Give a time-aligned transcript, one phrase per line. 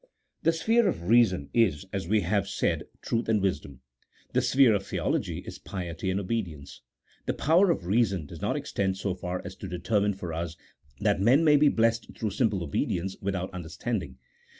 [0.41, 3.81] The sphere of reason is, as we have said, truth and wisdom;
[4.33, 6.81] the sphere of theology is piety and obedience.
[7.27, 10.57] The power of reason does not extend so far as to determine for us
[11.01, 14.17] that men may be blessed through simple obedience, without understanding.